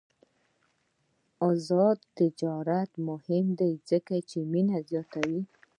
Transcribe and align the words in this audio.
آزاد 1.49 1.97
تجارت 2.19 2.91
مهم 3.07 3.45
دی 3.59 3.71
ځکه 3.89 4.15
چې 4.29 4.37
مینه 4.51 4.77
زیاتوي. 4.89 5.41